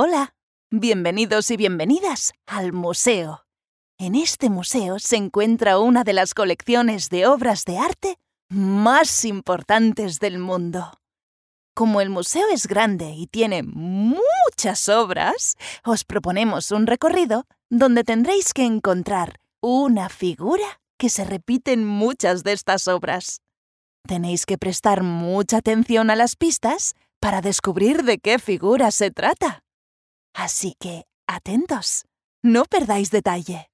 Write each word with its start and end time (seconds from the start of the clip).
Hola, 0.00 0.36
bienvenidos 0.70 1.50
y 1.50 1.56
bienvenidas 1.56 2.32
al 2.46 2.72
museo. 2.72 3.46
En 3.98 4.14
este 4.14 4.48
museo 4.48 5.00
se 5.00 5.16
encuentra 5.16 5.80
una 5.80 6.04
de 6.04 6.12
las 6.12 6.34
colecciones 6.34 7.10
de 7.10 7.26
obras 7.26 7.64
de 7.64 7.78
arte 7.78 8.16
más 8.48 9.24
importantes 9.24 10.20
del 10.20 10.38
mundo. 10.38 11.00
Como 11.74 12.00
el 12.00 12.10
museo 12.10 12.46
es 12.52 12.68
grande 12.68 13.10
y 13.10 13.26
tiene 13.26 13.64
muchas 13.64 14.88
obras, 14.88 15.56
os 15.84 16.04
proponemos 16.04 16.70
un 16.70 16.86
recorrido 16.86 17.48
donde 17.68 18.04
tendréis 18.04 18.54
que 18.54 18.66
encontrar 18.66 19.40
una 19.60 20.10
figura 20.10 20.80
que 20.96 21.08
se 21.08 21.24
repite 21.24 21.72
en 21.72 21.84
muchas 21.84 22.44
de 22.44 22.52
estas 22.52 22.86
obras. 22.86 23.40
Tenéis 24.06 24.46
que 24.46 24.58
prestar 24.58 25.02
mucha 25.02 25.56
atención 25.56 26.08
a 26.10 26.14
las 26.14 26.36
pistas 26.36 26.94
para 27.18 27.40
descubrir 27.40 28.04
de 28.04 28.18
qué 28.18 28.38
figura 28.38 28.92
se 28.92 29.10
trata. 29.10 29.64
Así 30.38 30.76
que, 30.78 31.04
atentos, 31.26 32.04
no 32.44 32.62
perdáis 32.64 33.10
detalle. 33.10 33.72